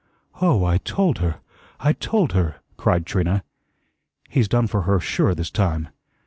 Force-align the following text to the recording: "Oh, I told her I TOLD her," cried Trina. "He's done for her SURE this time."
"Oh, 0.41 0.65
I 0.65 0.79
told 0.79 1.19
her 1.19 1.41
I 1.79 1.93
TOLD 1.93 2.31
her," 2.31 2.55
cried 2.75 3.05
Trina. 3.05 3.43
"He's 4.31 4.47
done 4.47 4.65
for 4.65 4.81
her 4.81 4.99
SURE 4.99 5.35
this 5.35 5.51
time." 5.51 5.89